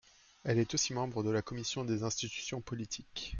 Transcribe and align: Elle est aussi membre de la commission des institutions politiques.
Elle 0.45 0.57
est 0.57 0.73
aussi 0.73 0.93
membre 0.93 1.21
de 1.21 1.29
la 1.29 1.43
commission 1.43 1.85
des 1.85 2.01
institutions 2.01 2.59
politiques. 2.59 3.29